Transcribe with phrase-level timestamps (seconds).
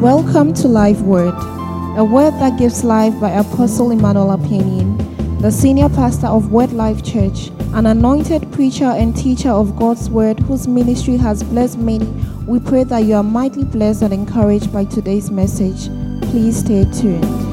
[0.00, 1.32] Welcome to Life Word,
[1.96, 4.98] a word that gives life by Apostle Emmanuel Apeaning,
[5.40, 10.38] the senior pastor of Word Life Church, an anointed preacher and teacher of God's Word
[10.40, 12.12] whose ministry has blessed many.
[12.46, 15.86] We pray that you are mightily blessed and encouraged by today's message.
[16.30, 17.45] Please stay tuned.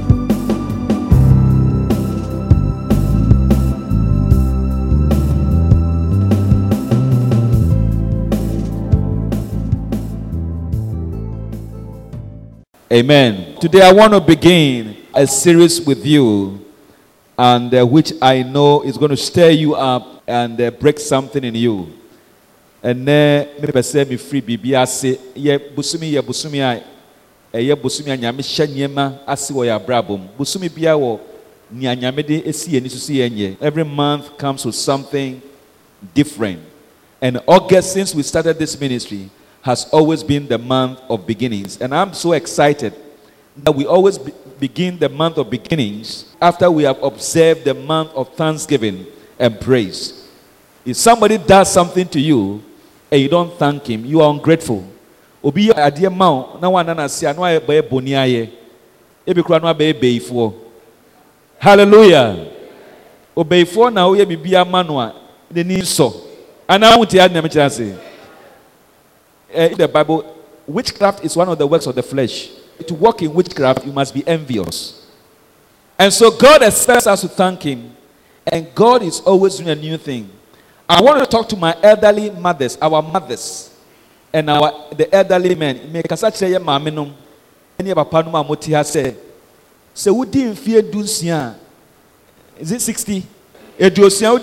[12.94, 13.58] Amen.
[13.58, 16.64] Today I want to begin a series with you,
[17.36, 21.44] and uh, which I know is going to stir you up and uh, break something
[21.44, 21.92] in you.
[22.84, 26.84] And then me say me free bibi ase ye busumi ye busumi a
[27.58, 31.20] ɛyɛ busumi a nyame hyɛ nneɛma ase wɔ yɛ abrabɔ mu busumi bia wɔ
[31.72, 35.42] nea nyame de esi yɛn ni si every month comes with something
[36.14, 36.62] different
[37.20, 39.32] and august since we started this ministry
[39.64, 41.80] has always been the month of beginnings.
[41.80, 42.94] And I'm so excited
[43.64, 48.12] that we always be- begin the month of beginnings after we have observed the month
[48.12, 49.06] of thanksgiving
[49.40, 50.28] and praise.
[50.86, 52.62] If somebody does something to you
[53.10, 54.84] and you don't thank him, you are ungrateful.
[55.42, 56.12] Obi adeɛ
[56.60, 58.50] na wana na se a na wayɛ bɛyɛ bɔne ayɛ
[59.26, 60.54] ebi kura na wabɛyɛ bɛyifoɔ
[63.94, 65.14] na no a
[66.80, 67.96] n'ani
[69.56, 70.36] uh, in the Bible,
[70.68, 72.50] witchcraft is one of the works of the flesh.
[72.88, 75.06] To walk in witchcraft, you must be envious.
[75.98, 77.96] And so God expects us to thank Him.
[78.46, 80.30] And God is always doing a new thing.
[80.90, 83.74] I want to talk to my elderly mothers, our mothers,
[84.34, 85.92] and our the elderly men.
[85.92, 87.16] Me kasa kyerɛ yɛ maame nom
[87.96, 89.16] papa nom a mote ha sɛ
[89.96, 91.56] sɛ wodi mfie dunsia
[92.60, 93.24] is it sixty
[93.80, 94.40] eduosia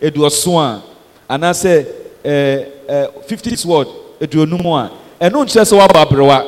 [0.00, 0.82] eduosia
[2.24, 3.88] ɛɛ ɛɛ fifty sword
[4.20, 4.90] eduonum a.
[5.20, 6.44] Ɛno nkyerɛ sɛ wabɔ aberewa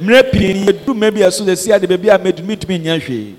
[0.00, 3.34] mmerɛ pii yɛdu mmerɛ bi ɛso sɛ ade baabi a mɛdumi tumi nya hwee.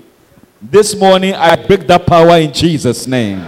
[0.60, 3.44] This morning i break that power in jesus name.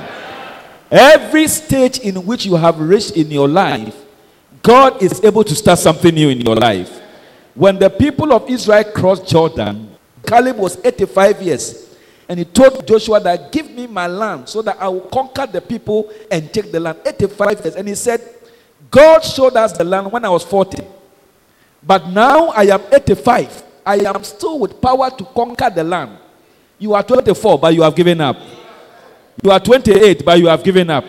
[0.90, 3.94] Every stage in which you have reached in your life
[4.62, 6.90] god is able to start something new in your life.
[7.54, 9.90] When the people of israel crossed jordan
[10.26, 11.83] caleb was 85 years
[12.28, 15.60] and he told Joshua that give me my land so that I will conquer the
[15.60, 16.98] people and take the land.
[17.04, 17.74] 85 years.
[17.76, 18.20] And he said,
[18.90, 20.82] God showed us the land when I was 40.
[21.82, 23.62] But now I am 85.
[23.84, 26.18] I am still with power to conquer the land.
[26.78, 28.36] You are 24, but you have given up.
[29.42, 31.04] You are 28, but you have given up.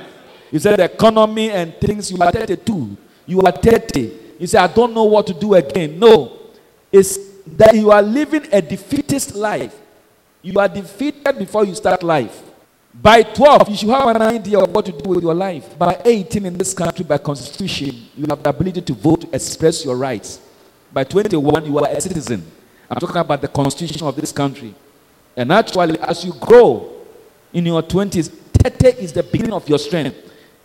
[0.52, 2.98] You said economy and things, you are 32.
[3.26, 4.20] You are 30.
[4.40, 5.98] You say, I don't know what to do again.
[5.98, 6.40] No.
[6.92, 7.18] It's
[7.48, 9.76] that you are living a defeatist life.
[10.46, 12.44] You are defeated before you start life.
[12.94, 15.76] By 12, you should have an idea of what to do with your life.
[15.76, 19.84] By 18 in this country, by constitution, you have the ability to vote to express
[19.84, 20.40] your rights.
[20.94, 22.46] By 21, you are a citizen.
[22.88, 24.76] I'm talking about the constitution of this country.
[25.36, 26.94] And actually, as you grow
[27.52, 30.16] in your 20s, 30 is the beginning of your strength.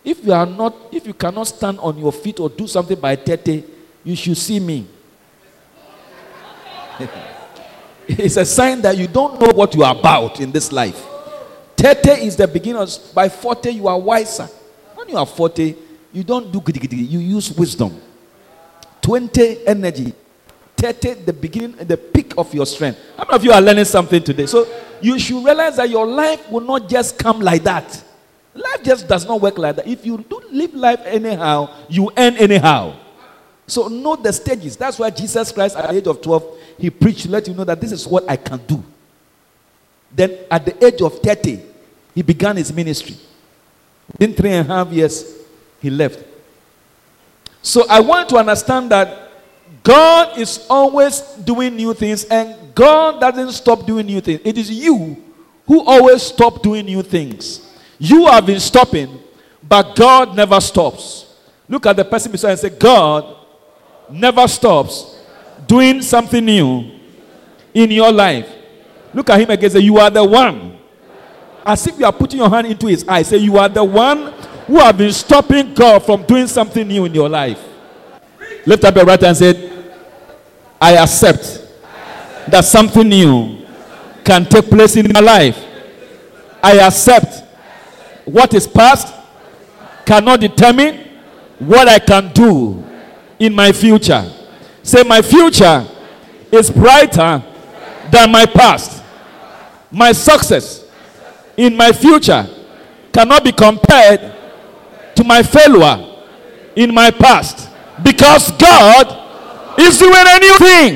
[0.05, 3.15] If you are not, if you cannot stand on your feet or do something by
[3.15, 3.63] 30,
[4.03, 4.85] you should see me.
[8.19, 11.07] it's a sign that you don't know what you are about in this life.
[11.77, 12.87] 30 is the beginning.
[13.13, 14.47] By 40, you are wiser.
[14.95, 15.75] When you are 40,
[16.13, 17.99] you don't do giddy you use wisdom.
[19.01, 20.13] 20, energy.
[20.77, 22.99] 30, the beginning, the peak of your strength.
[23.17, 24.45] How many of you are learning something today?
[24.45, 24.67] So
[25.01, 28.03] you should realize that your life will not just come like that.
[28.53, 29.87] Life just does not work like that.
[29.87, 32.95] If you don't live life anyhow, you end anyhow.
[33.67, 34.75] So know the stages.
[34.75, 37.63] That's why Jesus Christ at the age of 12, he preached to let you know
[37.63, 38.83] that this is what I can do.
[40.11, 41.61] Then at the age of 30,
[42.15, 43.15] he began his ministry.
[44.19, 45.37] In three and a half years,
[45.79, 46.23] he left.
[47.61, 49.31] So I want to understand that
[49.83, 54.41] God is always doing new things and God doesn't stop doing new things.
[54.43, 55.23] It is you
[55.67, 57.71] who always stop doing new things.
[57.99, 59.19] You have been stopping,
[59.61, 61.35] but God never stops.
[61.69, 63.37] Look at the person beside and say, God
[64.09, 65.10] never stops
[65.71, 66.91] doing something new
[67.73, 68.45] in your life.
[69.13, 69.69] Look at him again.
[69.69, 70.77] Say, You are the one.
[71.65, 73.21] As if you are putting your hand into his eye.
[73.21, 74.33] Say, You are the one
[74.67, 77.57] who have been stopping God from doing something new in your life.
[78.65, 79.71] Lift up your right hand and say,
[80.81, 81.65] I accept
[82.49, 83.65] that something new
[84.25, 85.57] can take place in my life.
[86.61, 87.45] I accept
[88.25, 89.13] what is past
[90.05, 91.07] cannot determine
[91.59, 92.83] what I can do
[93.39, 94.29] in my future.
[94.83, 95.87] Say, My future
[96.51, 97.43] is brighter
[98.11, 99.03] than my past.
[99.91, 100.85] My success
[101.57, 102.47] in my future
[103.13, 104.33] cannot be compared
[105.15, 106.07] to my failure
[106.75, 107.69] in my past
[108.03, 110.93] because God is doing a new thing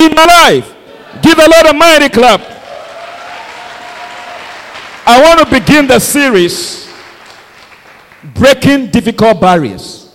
[0.00, 0.74] in my life.
[1.22, 2.40] Give the Lord a mighty clap.
[5.06, 6.88] I want to begin the series
[8.34, 10.14] Breaking Difficult Barriers.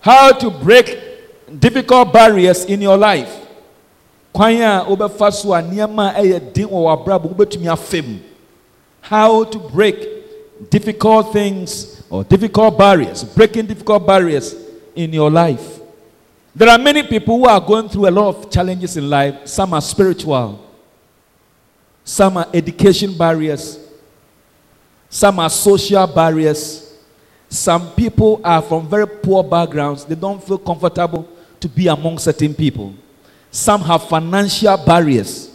[0.00, 1.07] How to break
[1.58, 3.46] difficult barriers in your life.
[4.32, 6.52] Kwan a wobɛfa so a nneɛma a ɛyɛ
[7.90, 8.22] den.
[9.00, 14.54] How to break difficult things or difficult barriers, breaking difficult barriers
[14.94, 15.80] in your life.
[16.54, 19.46] There are many people who are going through a lot of challenges in life.
[19.46, 20.60] Some are spiritual,
[22.04, 23.78] some are education barriers,
[25.08, 26.84] some are social barriers.
[27.50, 31.26] Some people are from very poor backgrounds, they don't feel comfortable
[31.60, 32.94] to be among certain people.
[33.50, 35.50] Some have financial barriers.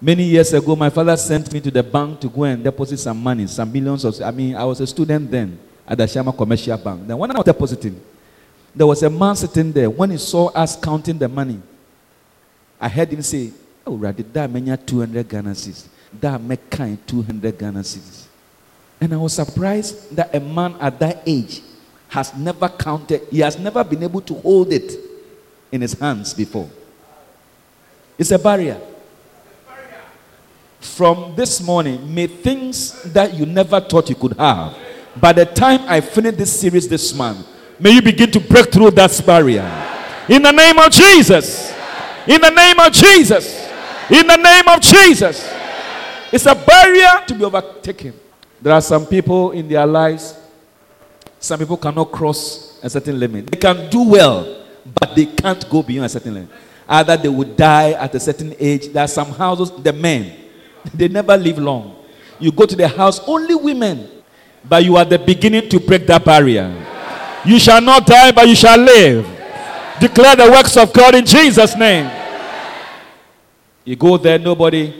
[0.00, 3.20] Many years ago, my father sent me to the bank to go and deposit some
[3.20, 4.20] money, some millions of.
[4.22, 7.06] I mean, I was a student then at the Shama Commercial Bank.
[7.06, 8.00] Then when I was depositing,
[8.74, 9.90] there was a man sitting there.
[9.90, 11.60] When he saw us counting the money,
[12.80, 13.52] I heard him say,
[13.84, 15.86] "Oh, Radhi, that many 200 Ghana cedis.
[16.20, 18.26] That make kind 200 Ghana cedis."
[19.00, 21.62] And I was surprised that a man at that age
[22.08, 24.92] has never counted, he has never been able to hold it
[25.70, 26.68] in his hands before.
[28.18, 28.80] It's a barrier.
[30.80, 34.76] From this morning, may things that you never thought you could have,
[35.16, 37.46] by the time I finish this series this month,
[37.78, 39.62] may you begin to break through that barrier.
[40.28, 41.72] In the name of Jesus.
[42.26, 43.68] In the name of Jesus.
[44.10, 45.50] In the name of Jesus.
[46.32, 48.14] It's a barrier to be overtaken.
[48.60, 50.38] There are some people in their lives
[51.40, 53.46] some people cannot cross a certain limit.
[53.46, 54.64] They can do well,
[54.98, 56.50] but they can't go beyond a certain limit.
[56.88, 58.88] Either they would die at a certain age.
[58.92, 60.36] There are some houses, the men,
[60.94, 61.96] they never live long.
[62.40, 64.08] You go to the house, only women,
[64.64, 66.72] but you are the beginning to break that barrier.
[67.44, 69.26] You shall not die, but you shall live.
[70.00, 72.10] Declare the works of God in Jesus' name.
[73.84, 74.94] You go there, nobody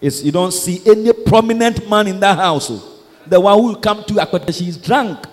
[0.00, 2.68] is, you don't see any prominent man in that house.
[2.70, 2.88] Oh.
[3.26, 5.26] The one who come to she is drunk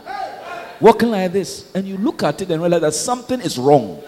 [0.79, 4.01] walking like this, and you look at it and realize that something is wrong.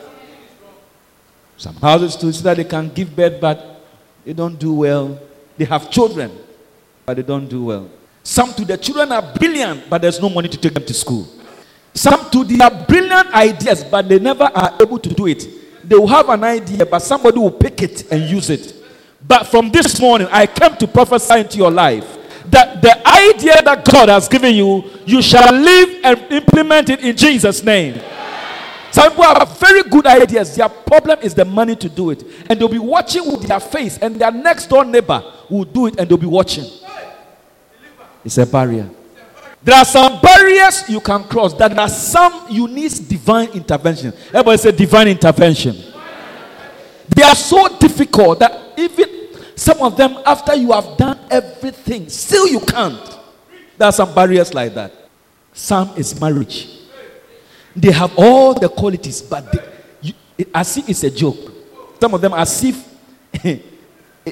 [1.58, 3.84] Some houses too, so that they can give birth, but
[4.26, 5.20] they don't do well.
[5.58, 6.32] They have children,
[7.06, 7.90] but they don't do well.
[8.24, 11.28] Some to the children are brilliant, but there's no money to take them to school.
[11.94, 15.48] Some to have brilliant ideas, but they never are able to do it.
[15.84, 18.76] They will have an idea, but somebody will pick it and use it.
[19.28, 23.86] But from this morning, I came to prophesy into your life that the idea that
[23.90, 28.02] God has given you, you shall live and implement it in Jesus' name.
[28.92, 30.56] Some people have very good ideas.
[30.56, 32.24] Their problem is the money to do it.
[32.50, 35.98] And they'll be watching with their face, and their next door neighbor will do it,
[35.98, 36.66] and they'll be watching.
[38.26, 38.90] It's a barrier.
[39.64, 41.54] There are some barriers you can cross.
[41.54, 44.12] There are some you need divine intervention.
[44.28, 45.76] Everybody say divine intervention.
[47.08, 49.21] They are so difficult that even
[49.62, 53.00] some of them, after you have done everything, still you can't.
[53.78, 54.92] There are some barriers like that.
[55.54, 56.80] Some is marriage.
[57.76, 59.60] They have all the qualities, but they,
[60.02, 60.14] you,
[60.52, 61.38] as if it's a joke.
[62.00, 62.84] Some of them, as if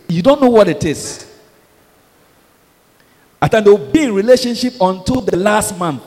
[0.10, 1.32] you don't know what it is.
[3.40, 6.02] And then they'll be in relationship until the last month.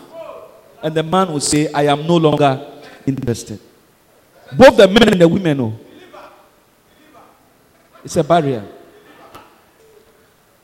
[0.82, 2.60] And the man will say, I am no longer
[3.06, 3.60] interested.
[4.52, 5.79] Both the men and the women know.
[8.05, 8.67] It's a barrier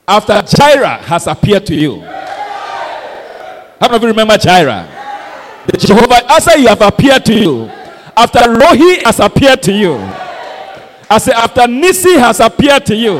[0.09, 2.01] after Jireh has appeared to you.
[2.01, 4.87] How many of you remember Jireh?
[5.67, 7.65] The Jehovah, after you have appeared to you,
[8.17, 9.93] after Rohi has appeared to you,
[11.11, 13.19] I say after Nisi has appeared to you,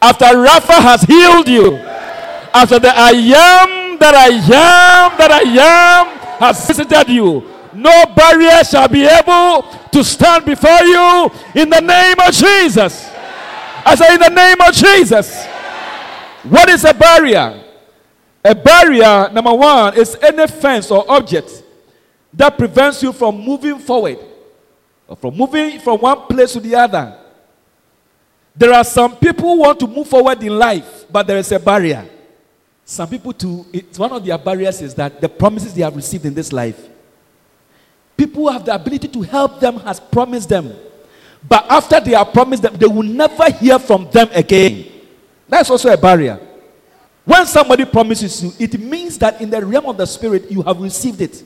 [0.00, 6.18] after Rapha has healed you, after the I am that I am that I am
[6.38, 7.44] has visited you,
[7.74, 13.10] no barrier shall be able to stand before you in the name of Jesus.
[13.84, 15.46] I say in the name of Jesus.
[16.48, 17.64] What is a barrier?
[18.44, 21.62] A barrier, number one, is any fence or object
[22.32, 24.18] that prevents you from moving forward
[25.06, 27.18] or from moving from one place to the other.
[28.54, 31.58] There are some people who want to move forward in life, but there is a
[31.58, 32.08] barrier.
[32.84, 36.24] Some people, too, it's one of their barriers is that the promises they have received
[36.24, 36.88] in this life.
[38.16, 40.74] People who have the ability to help them has promised them.
[41.46, 44.97] But after they have promised them, they will never hear from them again.
[45.48, 46.38] That's also a barrier.
[47.24, 50.80] When somebody promises you, it means that in the realm of the spirit you have
[50.80, 51.42] received it,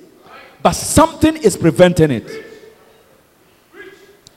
[0.63, 2.47] but something is preventing it.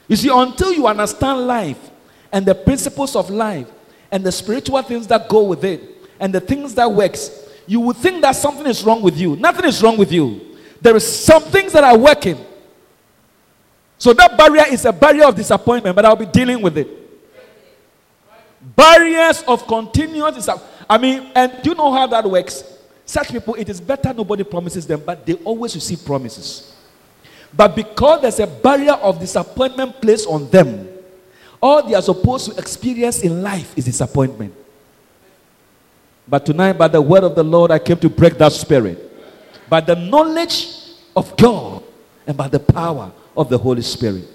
[0.07, 1.91] You see, until you understand life
[2.31, 3.67] and the principles of life
[4.11, 5.81] and the spiritual things that go with it
[6.19, 7.29] and the things that works,
[7.67, 9.35] you would think that something is wrong with you.
[9.35, 10.57] Nothing is wrong with you.
[10.81, 12.37] There is some things that are working.
[13.97, 17.04] So that barrier is a barrier of disappointment, but I'll be dealing with it.
[18.65, 20.85] Barriers of continuous disappointment.
[20.89, 22.63] I mean, and do you know how that works?
[23.05, 26.75] Such people, it is better nobody promises them, but they always receive promises.
[27.53, 30.89] But because there's a barrier of disappointment placed on them,
[31.61, 34.53] all they are supposed to experience in life is disappointment.
[36.27, 39.11] But tonight, by the word of the Lord, I came to break that spirit.
[39.69, 40.75] By the knowledge
[41.15, 41.83] of God
[42.25, 44.25] and by the power of the Holy Spirit.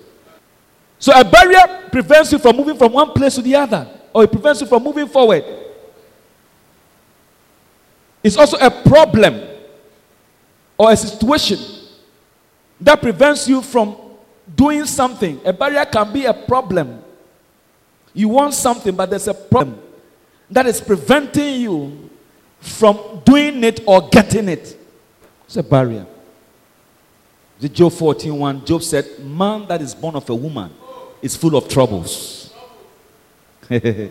[0.99, 4.33] So a barrier prevents you from moving from one place to the other, or it
[4.33, 5.45] prevents you from moving forward.
[8.23, 9.41] It's also a problem
[10.77, 11.59] or a situation
[12.81, 13.97] that prevents you from
[14.55, 15.41] doing something.
[15.45, 17.03] A barrier can be a problem.
[18.13, 19.81] You want something, but there's a problem
[20.51, 22.11] that is preventing you
[22.61, 24.77] from doing it or getting it.
[25.47, 26.07] It's a barrier.
[27.61, 30.73] The Job 14 1, Job said, Man that is born of a woman
[31.21, 32.40] is full of troubles.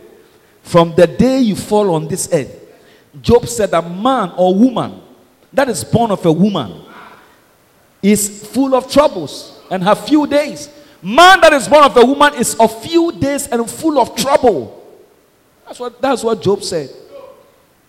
[0.64, 2.56] From the day you fall on this earth,
[3.22, 5.02] Job said, A man or woman
[5.52, 6.84] that is born of a woman
[8.02, 10.70] is full of troubles and have few days.
[11.02, 14.76] Man that is born of a woman is of few days and full of trouble.
[15.66, 16.90] That's what, that's what Job said.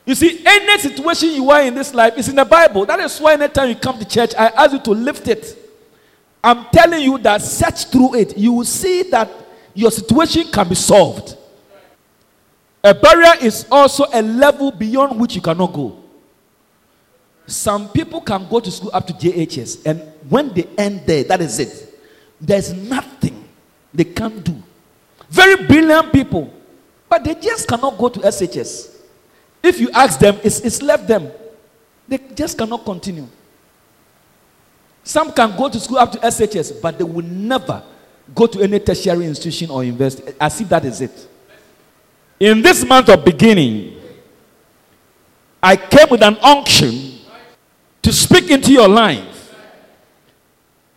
[0.06, 2.84] You see, any situation you are in this life is in the Bible.
[2.86, 5.56] That is why anytime you come to church, I ask you to lift it.
[6.42, 9.30] I'm telling you that search through it, you will see that
[9.74, 11.36] your situation can be solved.
[12.82, 16.02] A barrier is also a level beyond which you cannot go.
[17.46, 21.40] Some people can go to school up to JHS, and when they end there, that
[21.40, 21.98] is it.
[22.40, 23.44] There's nothing
[23.92, 24.62] they can't do.
[25.28, 26.52] Very brilliant people,
[27.08, 28.96] but they just cannot go to SHS.
[29.62, 31.30] If you ask them, it's, it's left them.
[32.08, 33.26] They just cannot continue.
[35.02, 37.82] Some can go to school up to SHS, but they will never
[38.34, 40.32] go to any tertiary institution or university.
[40.40, 41.28] I see that is it.
[42.40, 44.00] In this month of beginning,
[45.62, 47.18] I came with an unction
[48.00, 49.54] to speak into your life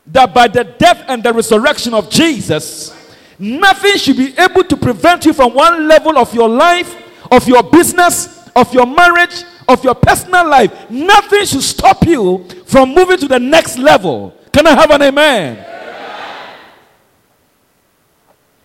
[0.08, 2.96] that by the death and the resurrection of Jesus,
[3.38, 6.96] nothing should be able to prevent you from one level of your life,
[7.30, 10.90] of your business, of your marriage, of your personal life.
[10.90, 14.34] Nothing should stop you from moving to the next level.
[14.54, 15.73] Can I have an amen?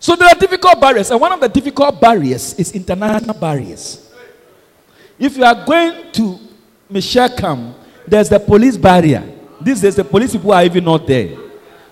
[0.00, 4.10] So there are difficult barriers, and one of the difficult barriers is international barriers.
[5.18, 6.38] If you are going to
[6.88, 7.74] Meshacham,
[8.06, 9.24] there's the police barrier.
[9.60, 11.36] These days, the police people are even not there.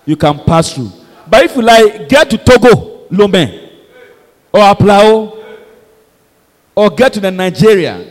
[0.04, 0.92] You can pass through.
[1.28, 3.70] But if you like, get to Togo, Lomé,
[4.52, 5.44] or Aflao,
[6.76, 8.08] or get to the Nigeria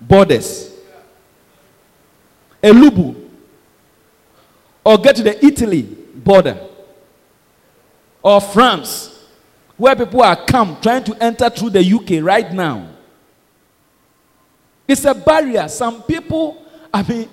[0.00, 0.74] borders,
[2.62, 3.16] Elubo,
[4.84, 6.68] or get to the Italy border,
[8.22, 9.26] or France,
[9.76, 12.88] where people are come trying to enter through the UK right now.
[14.86, 15.68] It's a barrier.
[15.68, 17.28] Some people, I mean,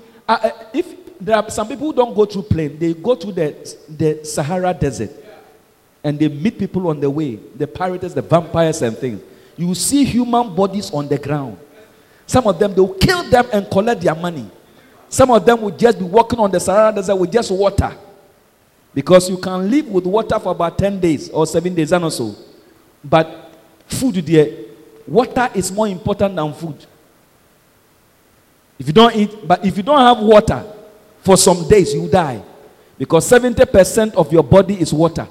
[0.74, 4.24] if there are some people who don't go through plane, they go to the, the
[4.24, 5.12] Sahara Desert
[6.04, 9.22] and they meet people on the way, the pirates, the vampires, and things.
[9.58, 11.58] You see human bodies on the ground.
[12.28, 14.50] Some of them, they will kill them and collect their money.
[15.10, 17.96] Some of them will just be walking on the Sahara Desert with just water.
[18.94, 22.36] Because you can live with water for about 10 days or 7 days and also.
[23.04, 23.54] But
[23.88, 24.50] food there,
[25.08, 26.86] water is more important than food.
[28.80, 30.64] If you don't eat, but if you don't have water
[31.22, 32.42] for some days, you die.
[32.98, 35.28] Because 70% of your body is water.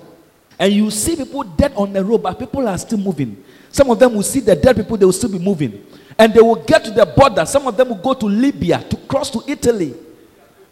[0.59, 3.43] And you see people dead on the road, but people are still moving.
[3.71, 5.85] Some of them will see the dead people, they will still be moving.
[6.19, 7.45] And they will get to the border.
[7.45, 9.95] Some of them will go to Libya to cross to Italy.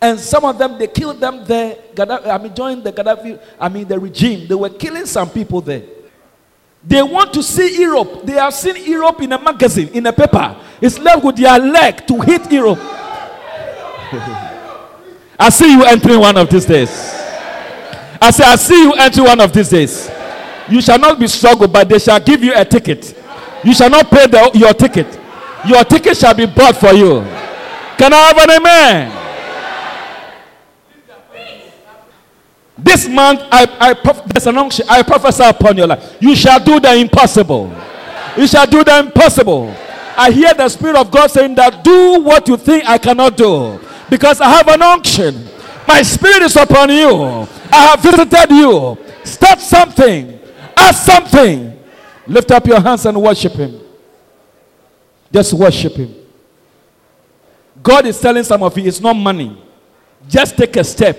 [0.05, 1.79] And some of them, they killed them there.
[1.99, 4.47] I mean, joined the Gaddafi, I mean, the regime.
[4.47, 5.83] They were killing some people there.
[6.87, 8.21] They want to see Europe.
[8.27, 10.61] They have seen Europe in a magazine, in a paper.
[10.79, 12.81] It's left with their leg to hit Europe.
[15.41, 16.91] I see you entering one of these days.
[18.21, 20.11] I say, I see you entering one of these days.
[20.69, 23.19] You shall not be struggled, but they shall give you a ticket.
[23.65, 25.19] You shall not pay the, your ticket.
[25.67, 27.23] Your ticket shall be bought for you.
[27.97, 29.24] Can I have an amen?
[32.77, 34.87] This month, I, I, unction.
[34.89, 36.17] I prophesy upon your life.
[36.21, 37.73] You shall do the impossible.
[38.37, 39.75] You shall do the impossible.
[40.17, 43.81] I hear the Spirit of God saying that do what you think I cannot do.
[44.11, 45.49] Because I have an unction.
[45.87, 47.47] My Spirit is upon you.
[47.71, 48.99] I have visited you.
[49.25, 50.41] Start something.
[50.77, 51.79] Ask something.
[52.27, 53.81] Lift up your hands and worship Him.
[55.33, 56.15] Just worship Him.
[57.83, 59.63] God is telling some of you it's not money.
[60.29, 61.19] Just take a step.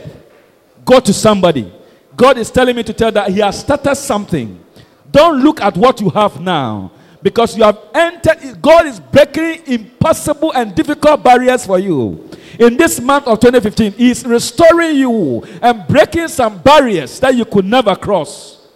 [0.86, 1.74] Go to somebody.
[2.15, 4.63] God is telling me to tell that He has started something.
[5.12, 6.92] Don't look at what you have now
[7.25, 12.30] because you have entered, God is breaking impossible and difficult barriers for you.
[12.60, 17.44] In this month of 2015, He is restoring you and breaking some barriers that you
[17.44, 18.68] could never cross.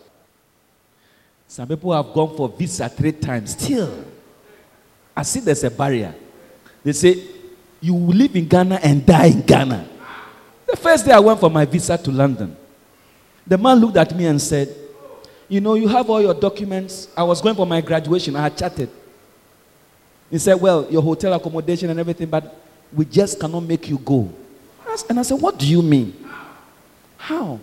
[1.48, 3.52] Some people have gone for visa three times.
[3.52, 4.06] Still,
[5.16, 6.16] I see there's a barrier.
[6.84, 7.24] They say,
[7.80, 9.88] You live in Ghana and die in Ghana.
[10.70, 12.56] The first day I went for my visa to London,
[13.46, 14.76] the man looked at me and said,
[15.48, 17.08] You know, you have all your documents.
[17.18, 18.90] I was going for my graduation, I had chatted.
[20.30, 22.56] He said, Well, your hotel accommodation and everything, but
[22.94, 24.32] we just cannot make you go.
[25.10, 26.14] And I said, What do you mean?
[27.18, 27.60] How?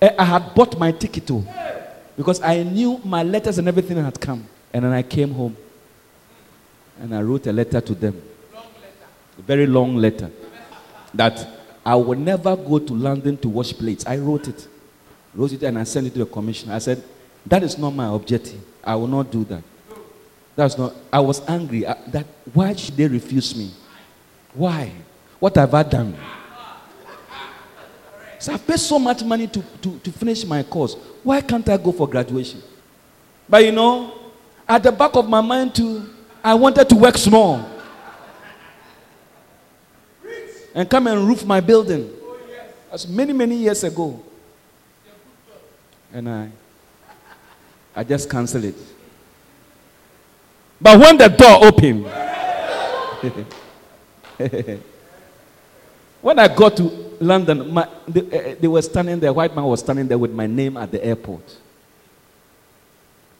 [0.00, 1.46] Eh, I had bought my ticket too
[2.16, 4.44] because I knew my letters and everything had come.
[4.72, 5.56] And then I came home
[6.98, 8.20] and I wrote a letter to them.
[9.38, 10.30] A very long letter
[11.14, 11.46] that
[11.84, 14.06] I will never go to London to wash plates.
[14.06, 14.68] I wrote it.
[15.34, 16.74] Wrote it and I sent it to the commissioner.
[16.74, 17.02] I said,
[17.46, 18.60] That is not my objective.
[18.84, 19.62] I will not do that.
[20.54, 20.94] That's not.
[21.12, 21.86] I was angry.
[21.86, 23.70] I, that why should they refuse me?
[24.54, 24.92] Why?
[25.38, 26.16] What have I done?
[28.38, 30.94] So I paid so much money to, to, to finish my course.
[31.22, 32.60] Why can't I go for graduation?
[33.48, 34.12] But you know,
[34.68, 36.04] at the back of my mind too,
[36.42, 37.64] I wanted to work small
[40.74, 42.10] and come and roof my building.
[42.90, 44.22] That's many, many years ago.
[46.12, 46.50] And I,
[47.96, 48.74] I just canceled it.
[50.80, 52.04] But when the door opened,
[56.20, 56.82] when I got to
[57.20, 60.46] London, my, they, uh, they were standing there, white man was standing there with my
[60.46, 61.58] name at the airport.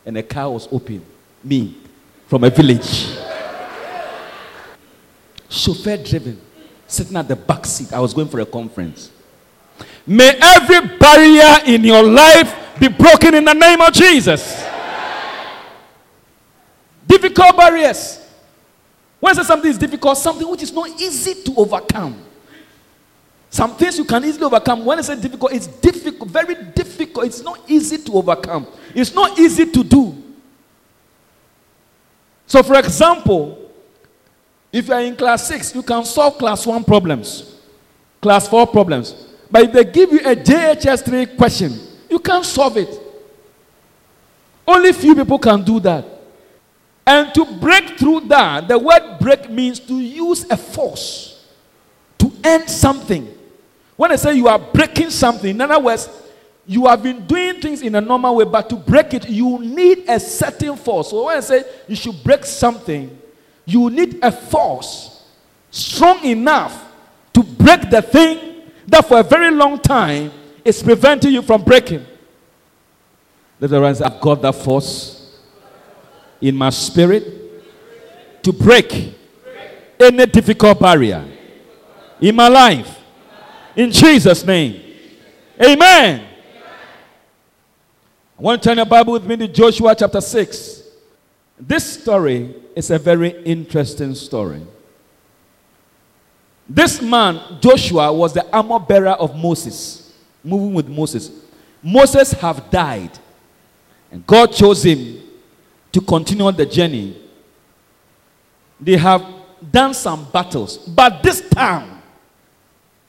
[0.07, 1.05] And a car was open.
[1.43, 1.77] Me,
[2.27, 3.09] from a village.
[5.49, 6.41] Chauffeur driven,
[6.93, 7.93] sitting at the back seat.
[7.93, 9.11] I was going for a conference.
[10.07, 14.65] May every barrier in your life be broken in the name of Jesus.
[17.07, 18.19] Difficult barriers.
[19.21, 22.23] When I say something is difficult, something which is not easy to overcome.
[23.49, 24.85] Some things you can easily overcome.
[24.85, 27.27] When I say difficult, it's difficult, very difficult.
[27.27, 28.67] It's not easy to overcome.
[28.95, 30.17] It's not easy to do.
[32.47, 33.62] So, for example,
[34.73, 37.57] if you are in class six, you can solve class one problems,
[38.21, 39.15] class four problems.
[39.51, 43.01] But if they give you a JHS 3 question, you can't solve it.
[44.67, 46.07] Only few people can do that.
[47.07, 51.45] And to break through that, the word break means to use a force
[52.19, 53.29] to end something.
[53.97, 56.09] When I say you are breaking something, in other words,
[56.65, 60.05] you have been doing things in a normal way, but to break it, you need
[60.09, 61.11] a certain force.
[61.11, 63.19] So when I say you should break something,
[63.65, 65.25] you need a force
[65.71, 66.93] strong enough
[67.33, 70.31] to break the thing that for a very long time
[70.65, 72.05] is preventing you from breaking.
[73.59, 75.39] Let the rise, I've got that force
[76.41, 79.15] in my spirit to break
[79.99, 81.25] any difficult barrier
[82.21, 82.99] in my life.
[83.77, 84.83] In Jesus' name.
[85.63, 86.27] Amen.
[88.39, 90.83] I want to turn your Bible with me to Joshua chapter 6.
[91.61, 94.63] This story is a very interesting story.
[96.69, 101.31] This man, Joshua, was the armor bearer of Moses, moving with Moses.
[101.83, 103.11] Moses have died,
[104.11, 105.21] and God chose him
[105.91, 107.21] to continue on the journey.
[108.81, 109.25] They have
[109.71, 112.01] done some battles, but this time,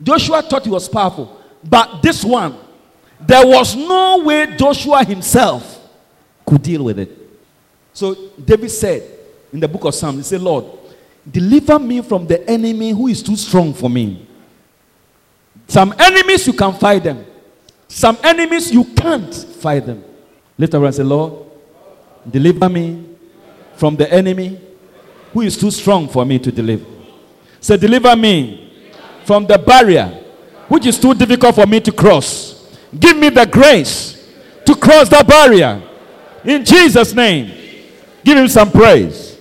[0.01, 2.57] Joshua thought he was powerful, but this one,
[3.19, 5.79] there was no way Joshua himself
[6.45, 7.17] could deal with it.
[7.93, 9.12] So David said
[9.53, 10.65] in the book of Psalms, he said, Lord,
[11.29, 14.27] deliver me from the enemy who is too strong for me.
[15.67, 17.23] Some enemies you can fight them.
[17.87, 20.03] Some enemies you can't fight them.
[20.57, 21.45] Lift up and say, Lord,
[22.29, 23.07] deliver me
[23.75, 24.59] from the enemy
[25.31, 26.85] who is too strong for me to deliver.
[27.61, 28.73] Say, deliver me
[29.23, 30.21] from the barrier
[30.67, 32.75] which is too difficult for me to cross.
[32.99, 34.31] Give me the grace
[34.65, 35.81] to cross that barrier.
[36.43, 37.59] In Jesus' name.
[38.23, 39.32] Give him some praise.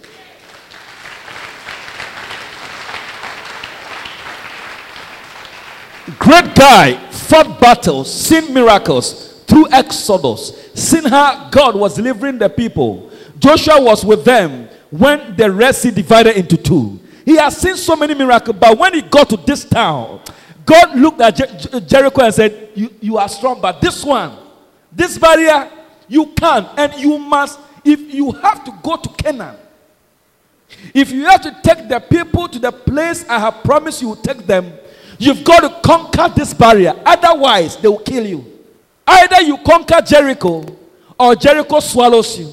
[6.22, 13.11] Great guy, fought battles, seen miracles through Exodus, seen how God was delivering the people.
[13.40, 17.00] Joshua was with them when the Red Sea divided into two.
[17.24, 20.20] He has seen so many miracles, but when he got to this town,
[20.64, 24.37] God looked at Jer- Jericho and said, you, you are strong, but this one,
[24.92, 25.68] this barrier,
[26.06, 29.56] you can't, and you must if you have to go to Canaan,
[30.94, 34.16] if you have to take the people to the place I have promised you will
[34.16, 34.72] take them,
[35.22, 37.00] You've got to conquer this barrier.
[37.06, 38.44] Otherwise, they will kill you.
[39.06, 40.66] Either you conquer Jericho
[41.16, 42.52] or Jericho swallows you.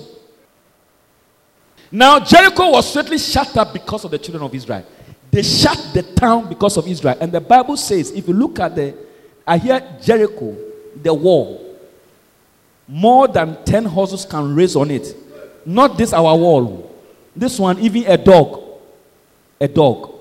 [1.92, 4.86] Now, Jericho was certainly shut up because of the children of Israel.
[5.32, 7.18] They shut the town because of Israel.
[7.20, 8.96] And the Bible says, if you look at the,
[9.48, 10.56] I hear Jericho,
[10.96, 11.76] the wall,
[12.88, 15.16] more than 10 horses can race on it.
[15.66, 16.96] Not this, our wall.
[17.36, 18.62] This one, even a dog.
[19.60, 20.19] A dog.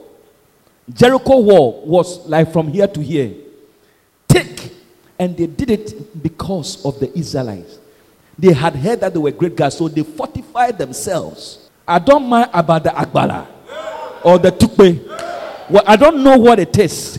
[0.92, 3.34] Jericho wall was like from here to here.
[4.28, 4.72] Thick.
[5.18, 7.78] And they did it because of the Israelites.
[8.38, 11.68] They had heard that they were great guys, so they fortified themselves.
[11.86, 13.48] I don't mind about the Agbala
[14.22, 15.04] or the Tukpe.
[15.68, 17.18] Well, I don't know what it is.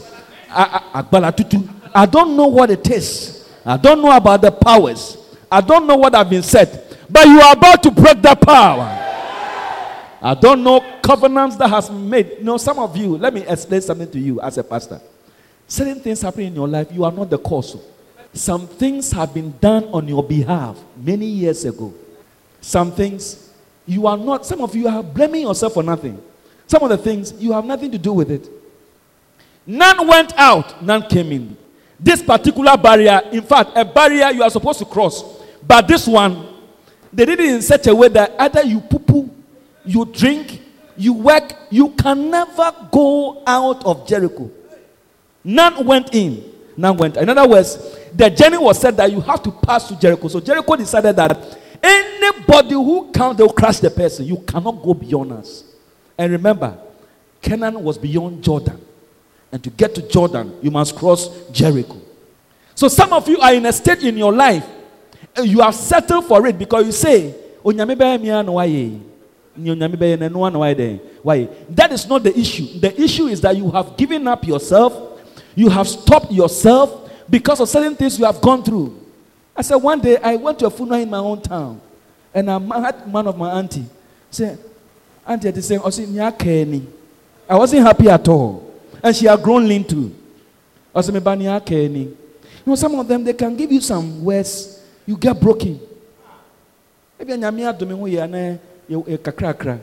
[0.49, 1.59] Agbala Tutu.
[1.93, 3.49] I don't know what it is.
[3.65, 5.17] I don't know about the powers.
[5.51, 6.97] I don't know what I've been said.
[7.09, 9.08] But you are about to break that power.
[10.21, 12.37] I don't know covenants that has made.
[12.39, 14.99] You know, some of you, let me explain something to you as a pastor.
[15.67, 17.77] Certain things happen in your life, you are not the cause.
[18.33, 21.93] Some things have been done on your behalf many years ago.
[22.61, 23.51] Some things
[23.85, 26.21] you are not, some of you are blaming yourself for nothing.
[26.67, 28.49] Some of the things you have nothing to do with it.
[29.65, 31.57] None went out, none came in.
[31.99, 35.23] This particular barrier, in fact, a barrier you are supposed to cross,
[35.65, 36.47] but this one,
[37.11, 39.28] they did it in such a way that either you poo poo,
[39.89, 40.61] you drink,
[40.95, 44.51] you work, you can never go out of Jericho.
[45.43, 46.43] None went in,
[46.77, 47.17] none went.
[47.17, 50.27] In other words, the journey was said that you have to pass to Jericho.
[50.27, 54.25] So Jericho decided that anybody who comes, they'll crush the person.
[54.25, 55.63] You cannot go beyond us.
[56.17, 56.77] And remember,
[57.41, 58.79] Canaan was beyond Jordan.
[59.51, 61.99] And to get to Jordan, you must cross Jericho.
[62.75, 64.67] So some of you are in a state in your life,
[65.41, 67.33] you have settled for it because you say?
[69.55, 72.79] That is not the issue.
[72.79, 75.21] The issue is that you have given up yourself,
[75.55, 78.97] you have stopped yourself because of certain things you have gone through.
[79.55, 81.81] I said, one day I went to a funeral in my own town,
[82.33, 83.85] and I met one of my auntie.
[84.31, 84.57] Say,
[85.27, 90.15] auntie, they saying, I wasn't happy at all, and she had grown lean too.
[90.95, 92.15] I said, you
[92.65, 95.79] know, some of them they can give you some words, you get broken.
[97.17, 97.57] Maybe I'm
[98.89, 99.79] Eh, kakrakra.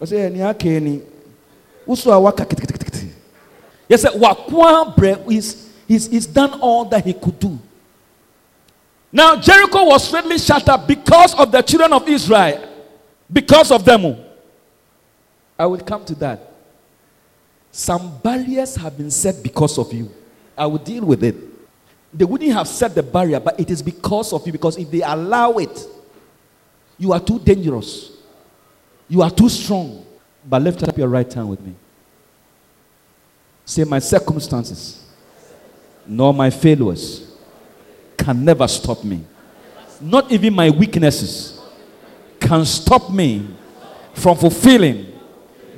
[0.00, 1.00] Ɔsɛ ni aka ni.
[1.86, 2.88] Woso a waka kitikiti
[3.88, 7.58] yɛsɛ wakoa brɛ is he's, he's done all that he could do.
[9.10, 10.08] Now jericho was
[10.44, 12.68] shut up because of the children of israel.
[13.30, 14.16] Because of them.
[15.58, 16.52] I will come to that.
[17.72, 20.10] Some barriers have been set because of you.
[20.56, 21.36] I will deal with it.
[22.12, 25.02] They wouldn't have set the barrier but it is because of you because if they
[25.02, 25.86] allow it
[26.98, 28.17] you are too dangerous
[29.08, 30.04] you are too strong.
[30.44, 31.74] But lift up your right hand with me.
[33.64, 35.04] Say, My circumstances,
[36.06, 37.30] nor my failures,
[38.16, 39.24] can never stop me.
[40.00, 41.60] Not even my weaknesses
[42.40, 43.46] can stop me
[44.14, 45.06] from fulfilling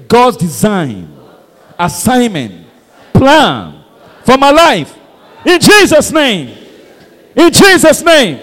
[0.07, 1.17] God's design,
[1.79, 2.67] assignment,
[3.13, 3.83] plan
[4.25, 4.97] for my life.
[5.45, 6.57] In Jesus' name.
[7.35, 8.41] In Jesus' name.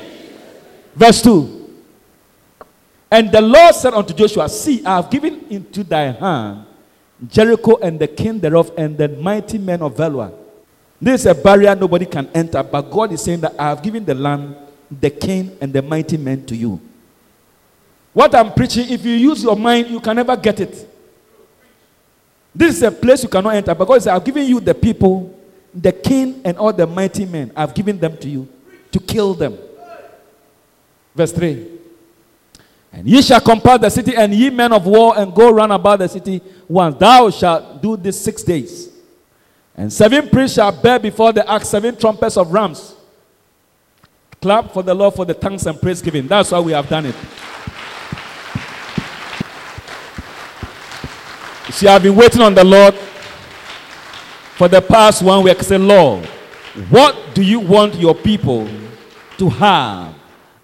[0.96, 1.57] Verse 2.
[3.10, 6.66] And the Lord said unto Joshua, See, I have given into thy hand
[7.26, 10.32] Jericho and the king thereof and the mighty men of valor.
[11.02, 14.04] This is a barrier nobody can enter, but God is saying that I have given
[14.04, 14.56] the land,
[14.92, 16.82] the king, and the mighty men to you.
[18.14, 20.90] What I'm preaching, if you use your mind, you can never get it.
[22.54, 25.40] This is a place you cannot enter, but God says, I've given you the people,
[25.74, 27.52] the king, and all the mighty men.
[27.56, 28.48] I've given them to you
[28.92, 29.58] to kill them.
[31.14, 31.77] Verse 3.
[32.92, 36.00] And ye shall compass the city, and ye men of war, and go round about
[36.00, 36.98] the city once.
[36.98, 38.90] Thou shalt do this six days.
[39.76, 42.96] And seven priests shall bear before the ark seven trumpets of rams.
[44.42, 46.28] Clap for the Lord for the thanks and praise giving.
[46.28, 47.16] That's why we have done it.
[51.68, 52.96] You see, I've been waiting on the Lord
[54.56, 55.62] for the past one week.
[55.62, 56.26] Say, Lord,
[56.90, 58.68] what do you want your people
[59.38, 60.17] to have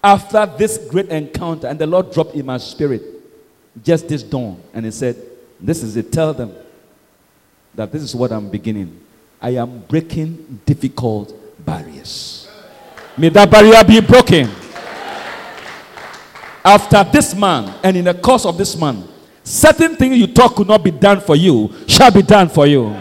[0.04, 3.02] after this great encounter, and the Lord dropped in my spirit
[3.82, 5.16] just this dawn, and He said,
[5.58, 6.12] This is it.
[6.12, 6.54] Tell them
[7.74, 9.00] that this is what I'm beginning.
[9.40, 12.46] I am breaking difficult barriers.
[13.16, 14.50] May that barrier be broken.
[16.62, 19.08] After this man, and in the course of this man,
[19.42, 22.94] certain things you thought could not be done for you shall be done for you.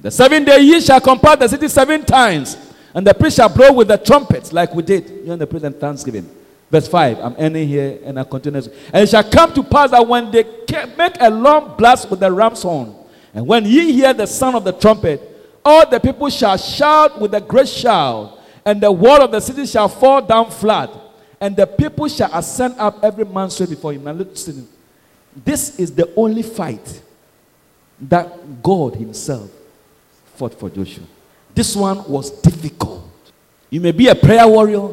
[0.00, 2.65] The seven day ye shall compile the city seven times
[2.96, 6.28] and the priest shall blow with the trumpets, like we did during the present thanksgiving.
[6.70, 8.62] Verse 5, I'm ending here and I continue.
[8.92, 10.44] And it shall come to pass that when they
[10.96, 12.94] make a long blast with the ram's horn,
[13.36, 15.20] And when ye hear the sound of the trumpet,
[15.62, 19.66] all the people shall shout with a great shout, and the wall of the city
[19.66, 20.88] shall fall down flat,
[21.38, 24.04] and the people shall ascend up every man straight before him.
[24.04, 24.66] Now listen,
[25.44, 27.02] this is the only fight
[28.00, 29.50] that God Himself
[30.34, 31.04] fought for Joshua.
[31.56, 33.02] This one was difficult.
[33.70, 34.90] You may be a prayer warrior,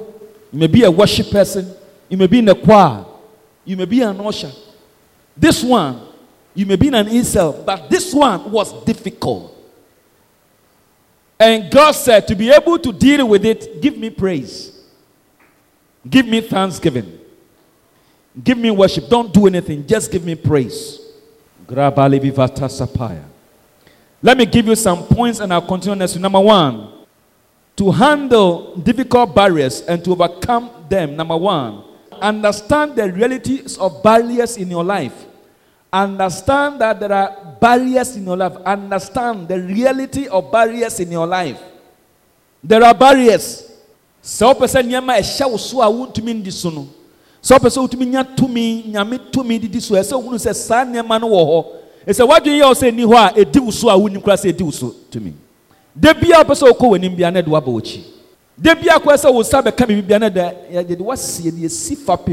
[0.52, 1.76] you may be a worship person,
[2.08, 3.06] you may be in a choir,
[3.66, 4.50] you may be an usher.
[5.36, 6.08] This one,
[6.56, 9.54] you may be in an incel, but this one was difficult.
[11.38, 14.86] And God said, to be able to deal with it, give me praise,
[16.10, 17.20] give me thanksgiving,
[18.42, 19.10] give me worship.
[19.10, 21.02] Don't do anything, just give me praise.
[24.24, 26.16] Let me give you some points and I'll continue next.
[26.16, 26.88] Number one,
[27.76, 31.18] to handle difficult barriers and to overcome them.
[31.18, 31.84] Number one,
[32.22, 35.26] understand the realities of barriers in your life.
[35.92, 38.56] Understand that there are barriers in your life.
[38.66, 41.62] Understand the reality of barriers in your life.
[42.64, 43.70] There are barriers.
[44.24, 46.88] Sɛ wopɛ sɛ nneɛma ɛhyɛ wo so a wontumi so no
[47.42, 51.04] sɛ wopɛ sɛ wotumi nya tumi nyame tumi didi so ɛsɛ wohunu sɛ saa no
[51.04, 54.52] wɔ ɛsɛ woadwene yɛ sɛ ɛni hɔ a ɛdi wo so a wonim koraa sɛ
[54.54, 55.34] ɛdi wo so tumi
[55.96, 58.04] da bia wopɛ sɛ wokɔ w'anim bia na ɛde woaba w'akyi
[58.60, 60.42] da bia koraa sɛ wo nsa bɛka biribi bia na de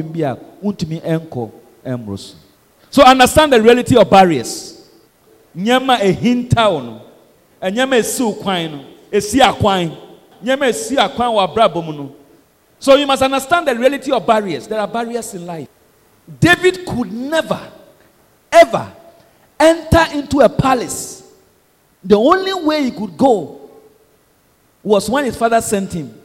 [0.03, 1.51] bi a wontumi ɛnkɔ
[1.87, 2.35] ɛmmoro so
[2.91, 4.89] so understand the reality of barriers.
[5.57, 7.01] Nneɛma ɛhinta wo no
[7.63, 8.85] nneɛma ɛsi wo kwan no.
[9.13, 9.97] Ɛsi akwan.
[10.45, 12.13] Nneɛma ɛsi akwan wɔ abrabɔ mu no.
[12.81, 14.67] So you must understand the reality of barriers.
[14.67, 15.69] There are barriers in life.
[16.41, 17.61] David could never,
[18.51, 18.93] ever
[19.61, 21.33] enter into a palace.
[22.03, 23.71] The only way he could go
[24.83, 26.19] was when his father sent him.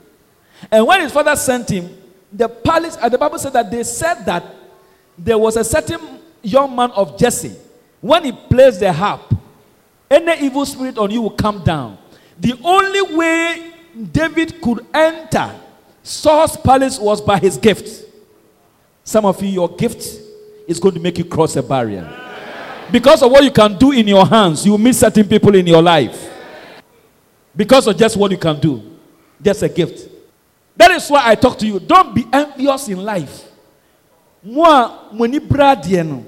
[0.71, 1.89] And when his father sent him,
[2.31, 4.43] the palace, uh, the Bible said that they said that
[5.17, 5.99] there was a certain
[6.41, 7.55] young man of Jesse.
[8.01, 9.33] When he plays the harp,
[10.09, 11.97] any evil spirit on you will come down.
[12.39, 13.73] The only way
[14.11, 15.53] David could enter
[16.05, 18.05] Saul's palace was by his gift.
[19.03, 20.03] Some of you, your gift
[20.67, 22.24] is going to make you cross a barrier.
[22.91, 25.81] Because of what you can do in your hands, you meet certain people in your
[25.81, 26.31] life.
[27.55, 28.97] Because of just what you can do,
[29.41, 30.09] just a gift.
[30.75, 31.79] That is why I talk to you.
[31.79, 33.43] Don't be envious in life.
[34.43, 36.25] Moi, when you brad no.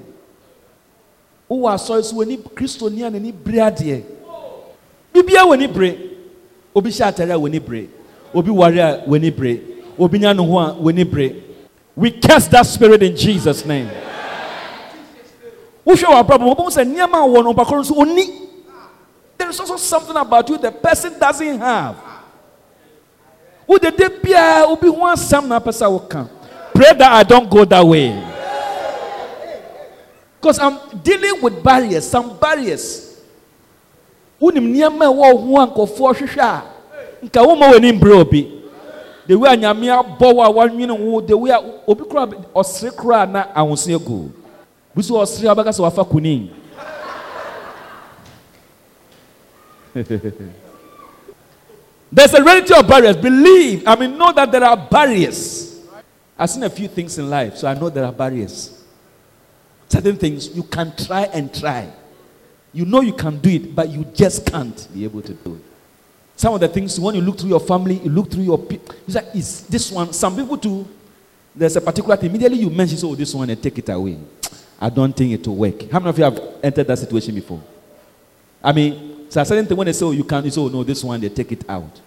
[1.48, 4.04] Who are so when you Christian and ni brad ye.
[5.12, 6.10] Bibia you pray.
[6.74, 7.88] Obi sha atare you pray
[8.34, 9.60] obi ware a w'ani bere
[9.98, 11.42] obi nya ne ho a w'ani bere
[11.96, 13.90] we cast that spirit in jesus name
[15.88, 18.24] wohwɛ wɔ abrabɔ wɔbɛhu sɛ nneɛma a wɔ no ɔbakɔro nso ɔni
[19.38, 21.96] there is also something about you the person doesn't have.
[23.68, 26.28] Wodede biara obi ho asɛm na apɛ sɛ woka.
[26.74, 28.12] Pray that i don't go that way.
[30.40, 33.22] Because i'm dealing with barriers some barriers.
[34.40, 36.62] Wonim nneɛma ɛwɔ ho a nkɔfoɔ hwehwɛ a
[37.24, 38.54] nka wo ma w'ani mbere obi.
[39.26, 42.94] The way a nyame abɔ wo a wanwene wo the way a obi kora ɔsere
[42.96, 44.30] kora na ahosuo egu
[45.80, 46.04] wafa
[52.10, 53.16] There's a reality of barriers.
[53.16, 55.80] Believe, I mean, know that there are barriers.
[56.38, 58.84] I've seen a few things in life, so I know there are barriers.
[59.88, 61.88] Certain things you can try and try.
[62.72, 65.62] You know you can do it, but you just can't be able to do it.
[66.36, 68.94] Some of the things, when you look through your family, you look through your people,
[69.06, 70.12] you is this one?
[70.12, 70.86] Some people too,
[71.54, 72.30] there's a particular thing.
[72.30, 74.18] Immediately you mention, oh, this one, and take it away.
[74.80, 75.90] I don't think it will work.
[75.90, 77.60] How many of you have entered that situation before?
[78.62, 80.68] I mean, so a certain thing when they say, oh, you can't, you say, oh,
[80.68, 82.00] no, this one, they take it out.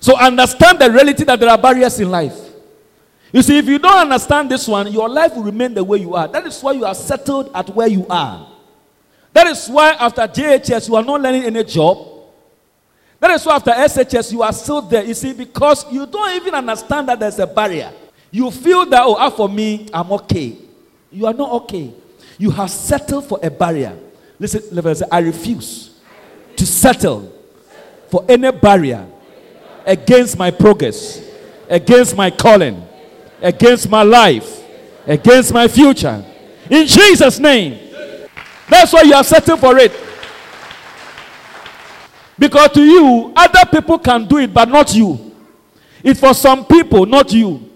[0.00, 2.36] So understand the reality that there are barriers in life.
[3.32, 6.14] You see, if you don't understand this one, your life will remain the way you
[6.14, 6.28] are.
[6.28, 8.48] That is why you are settled at where you are.
[9.32, 12.08] That is why after JHS, you are not learning any job.
[13.20, 15.04] That is why after SHS, you are still there.
[15.04, 17.92] You see, because you don't even understand that there's a barrier.
[18.30, 20.56] You feel that, oh, ah, for me, I'm okay.
[21.12, 21.92] You are not okay.
[22.38, 23.96] You have settled for a barrier.
[24.38, 26.00] Listen, I refuse
[26.56, 27.32] to settle
[28.08, 29.06] for any barrier
[29.86, 31.22] against my progress,
[31.68, 32.82] against my calling,
[33.40, 34.62] against my life,
[35.06, 36.24] against my future.
[36.68, 37.78] In Jesus' name.
[38.68, 39.92] That's why you are settled for it.
[42.38, 45.32] Because to you, other people can do it, but not you.
[46.02, 47.70] It's for some people, not you.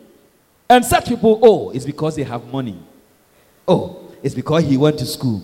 [0.69, 2.77] And such people, oh, it's because they have money.
[3.67, 5.43] Oh, it's because he went to school.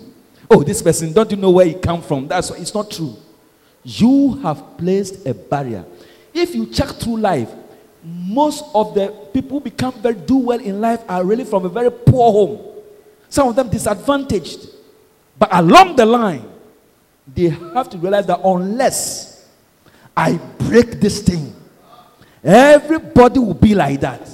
[0.51, 2.29] Oh, this person, don't you know where he come from?
[2.29, 3.17] That's it's not true.
[3.85, 5.85] You have placed a barrier.
[6.33, 7.51] If you check through life,
[8.05, 11.69] most of the people who become very do well in life are really from a
[11.69, 12.83] very poor home.
[13.29, 14.69] Some of them disadvantaged.
[15.39, 16.49] But along the line,
[17.27, 19.49] they have to realize that unless
[20.17, 21.55] I break this thing,
[22.45, 24.29] everybody will be like that.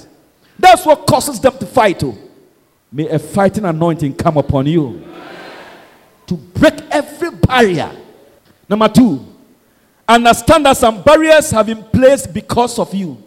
[0.57, 2.03] That's what causes them to fight.
[2.03, 2.17] Oh.
[2.91, 5.03] May a fighting anointing come upon you
[6.25, 7.91] to break every barrier.
[8.67, 9.25] Number two,
[10.07, 13.21] understand that some barriers have been placed because of you.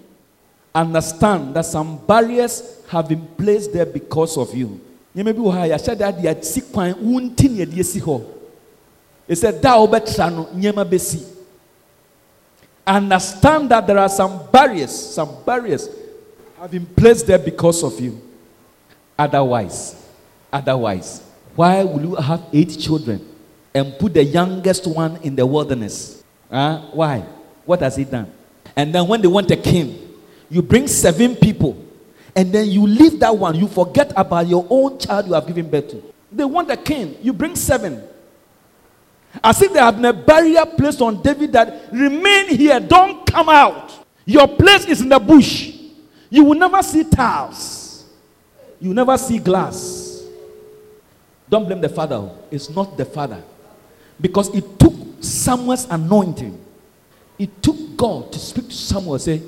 [0.74, 4.80] Understand that some barriers have been placed there because of you.
[5.14, 7.84] You may be why I said that the sick point won't It
[9.36, 11.28] said that obetrano nyema besi.
[12.86, 15.88] Understand that there are some barriers, some barriers
[16.58, 18.20] have been placed there because of you.
[19.18, 20.08] Otherwise,
[20.52, 21.22] otherwise,
[21.54, 23.26] why will you have eight children
[23.74, 26.22] and put the youngest one in the wilderness?
[26.50, 26.80] Huh?
[26.92, 27.24] Why?
[27.64, 28.32] What has he done?
[28.74, 29.98] And then when they want a king,
[30.48, 31.82] you bring seven people
[32.34, 33.54] and then you leave that one.
[33.54, 36.02] You forget about your own child you have given birth to.
[36.30, 37.16] They want a king.
[37.20, 38.02] You bring seven.
[39.42, 43.48] As if there have been a barrier placed on David that remain here, don't come
[43.48, 43.92] out.
[44.24, 45.74] Your place is in the bush.
[46.30, 47.81] You will never see tiles.
[48.82, 50.26] You never see glass.
[51.48, 52.28] Don't blame the father.
[52.50, 53.40] It's not the father.
[54.20, 56.58] Because it took Samuel's anointing.
[57.38, 59.40] It took God to speak to Samuel say,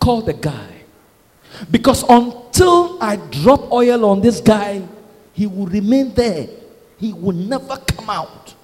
[0.00, 0.76] call the guy.
[1.70, 4.82] Because until I drop oil on this guy,
[5.34, 6.48] he will remain there.
[6.96, 8.54] He will never come out.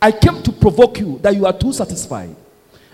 [0.00, 2.34] I came to provoke you that you are too satisfied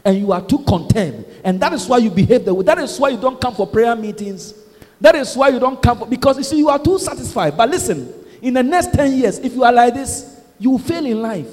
[0.04, 1.24] and you are too content.
[1.44, 2.64] And that is why you behave the way.
[2.64, 4.54] That is why you don't come for prayer meetings.
[5.02, 7.56] That is why you don't come because you see, you are too satisfied.
[7.56, 8.10] But listen,
[8.40, 11.48] in the next 10 years, if you are like this, you will fail in life.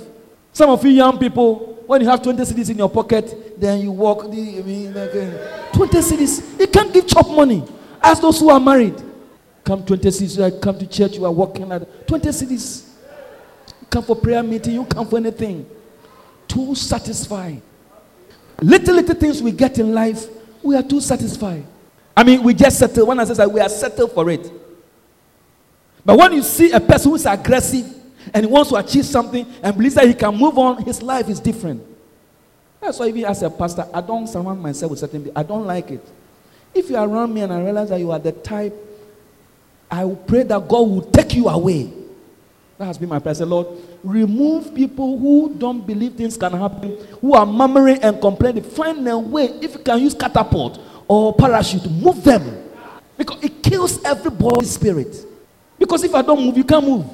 [0.54, 3.92] Some of you young people, when you have 20 cedis in your pocket, then you
[3.92, 6.60] walk I mean, uh, 20 cedis.
[6.60, 7.64] You can't give chop money.
[8.02, 8.96] Ask those who are married.
[9.66, 12.90] Come 20 cedis, come to church, you are walking at 20 cedis
[13.90, 15.66] come for prayer meeting, you come for anything.
[16.48, 17.62] Too satisfied.
[18.62, 20.26] Little, little things we get in life,
[20.62, 21.66] we are too satisfied.
[22.20, 23.08] I mean, we just settle.
[23.08, 24.52] One says that we are settled for it.
[26.04, 27.86] But when you see a person who's aggressive
[28.34, 31.30] and he wants to achieve something and believes that he can move on, his life
[31.30, 31.82] is different.
[32.82, 35.40] That's why even as a pastor, I don't surround myself with certain people.
[35.40, 36.06] I don't like it.
[36.74, 38.76] If you are around me and I realize that you are the type,
[39.90, 41.90] I will pray that God will take you away.
[42.80, 43.36] That has been my prayer.
[43.40, 43.68] I Lord,
[44.04, 48.64] remove people who don't believe things can happen, who are murmuring and complaining.
[48.64, 52.70] Find a way, if you can use catapult or parachute, move them.
[53.18, 55.26] Because it kills every everybody's spirit.
[55.78, 57.06] Because if I don't move, you can't move.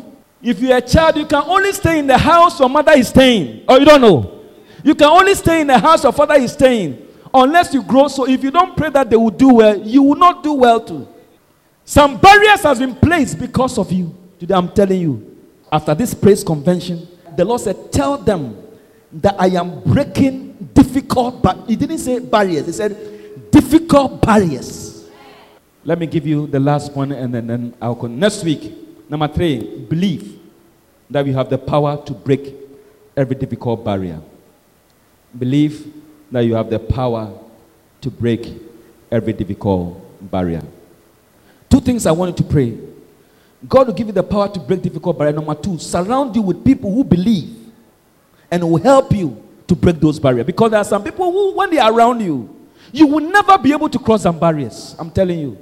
[0.44, 3.64] If you're a child, you can only stay in the house your mother is staying.
[3.68, 4.42] Or you don't know.
[4.84, 7.08] You can only stay in the house your father is staying.
[7.34, 8.08] Unless you grow.
[8.10, 10.80] So if you don't pray that they will do well, you will not do well
[10.80, 11.08] too.
[11.86, 14.16] Some barriers has been placed because of you.
[14.40, 15.32] Today I'm telling you.
[15.72, 18.62] After this praise convention, the Lord said, Tell them
[19.14, 23.15] that I am breaking difficult, but He didn't say barriers, He said
[23.56, 25.08] difficult barriers.
[25.86, 27.96] Let me give you the last one and then, then I'll.
[28.08, 28.74] Next week,
[29.10, 30.40] number three, believe
[31.10, 32.54] that we have the power to break
[33.16, 34.20] every difficult barrier.
[35.38, 35.94] Believe
[36.32, 37.32] that you have the power
[38.02, 38.54] to break
[39.12, 40.64] every difficult barrier.
[41.70, 42.78] Two things I wanted to pray.
[43.68, 45.36] God will give you the power to break difficult barriers.
[45.36, 47.56] Number two, surround you with people who believe
[48.52, 50.46] and will help you to break those barriers.
[50.46, 52.55] Because there are some people who, when they are around you,
[52.96, 54.96] you will never be able to cross some barriers.
[54.98, 55.58] I'm telling you.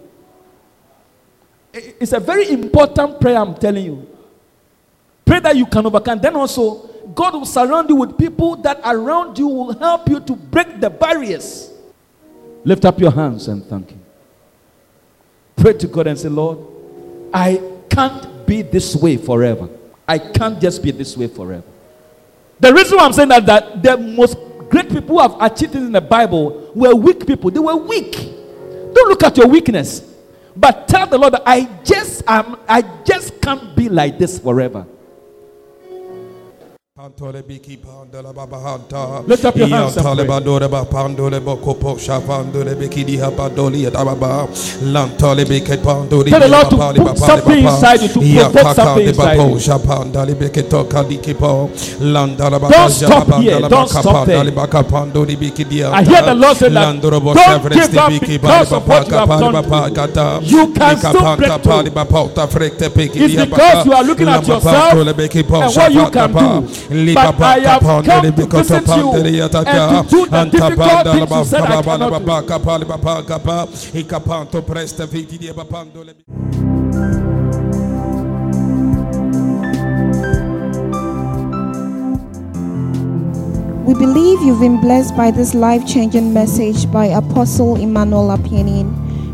[1.74, 4.08] It's a very important prayer, I'm telling you.
[5.26, 6.20] Pray that you can overcome.
[6.20, 10.36] Then also, God will surround you with people that around you will help you to
[10.36, 11.72] break the barriers.
[12.64, 14.02] Lift up your hands and thank Him.
[15.56, 16.60] Pray to God and say, Lord,
[17.34, 19.70] I can't be this way forever.
[20.08, 21.64] I can't just be this way forever.
[22.60, 24.38] The reason why I'm saying that, that the most
[24.74, 27.52] great people who have achieved things in the Bible were weak people.
[27.52, 28.14] They were weak.
[28.14, 30.02] Don't look at your weakness,
[30.56, 32.58] but tell the Lord I just am.
[32.68, 34.88] I just can't be like this forever.
[39.28, 40.28] Lift up your hands and pray.
[46.30, 48.20] Tell the Lord to put something inside you, to
[48.54, 49.60] provoke something inside you.
[52.70, 53.60] Don't stop here.
[53.70, 54.38] Don't stop there.
[55.94, 57.02] I hear the Lord say that
[57.36, 59.54] don't give up because of what you have done.
[60.46, 61.84] You can still break through.
[63.26, 64.94] It's because you are looking at yourself
[65.64, 66.93] and what you can do.
[66.94, 71.64] But I have come to visit you and to do the difficult things you said
[71.64, 72.26] I cannot do.
[83.86, 88.94] We believe you've been blessed by this life changing message by Apostle Emmanuel Apeaning.